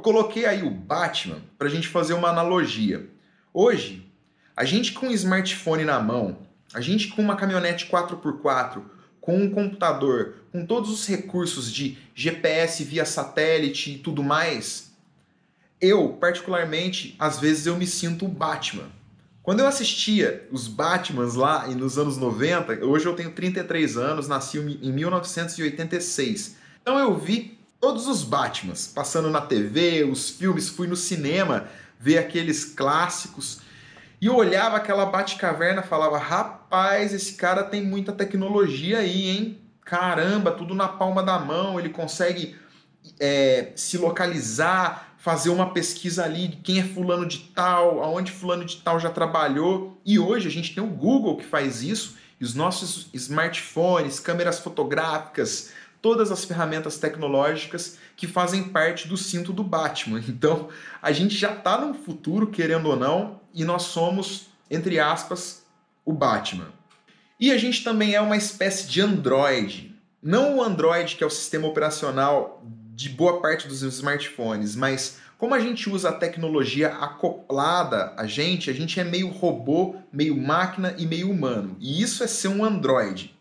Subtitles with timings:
[0.00, 3.10] Eu coloquei aí o Batman para a gente fazer uma analogia.
[3.52, 4.10] Hoje,
[4.56, 6.38] a gente com um smartphone na mão,
[6.72, 8.80] a gente com uma caminhonete 4x4,
[9.20, 14.90] com um computador, com todos os recursos de GPS via satélite e tudo mais,
[15.78, 18.88] eu, particularmente, às vezes eu me sinto o Batman.
[19.42, 24.56] Quando eu assistia os Batmans lá nos anos 90, hoje eu tenho 33 anos, nasci
[24.56, 26.56] em 1986.
[26.80, 32.18] Então eu vi todos os Batmans passando na TV, os filmes, fui no cinema ver
[32.18, 33.60] aqueles clássicos
[34.20, 39.58] e eu olhava aquela Batcaverna e falava: rapaz, esse cara tem muita tecnologia aí, hein?
[39.82, 42.54] Caramba, tudo na palma da mão, ele consegue
[43.18, 48.64] é, se localizar, fazer uma pesquisa ali de quem é fulano de tal, aonde fulano
[48.64, 49.98] de tal já trabalhou.
[50.04, 54.60] E hoje a gente tem o Google que faz isso, e os nossos smartphones, câmeras
[54.60, 60.22] fotográficas, todas as ferramentas tecnológicas que fazem parte do cinto do Batman.
[60.28, 60.68] Então,
[61.02, 65.64] a gente já está no futuro, querendo ou não, e nós somos, entre aspas,
[66.04, 66.68] o Batman.
[67.38, 69.94] E a gente também é uma espécie de Android.
[70.22, 72.62] Não o Android, que é o sistema operacional
[72.94, 78.68] de boa parte dos smartphones, mas como a gente usa a tecnologia acoplada a gente,
[78.68, 81.78] a gente é meio robô, meio máquina e meio humano.
[81.80, 83.34] E isso é ser um Android.